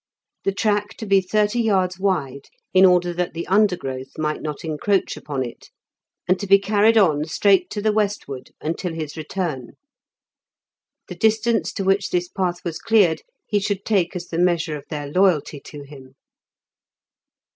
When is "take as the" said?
13.85-14.39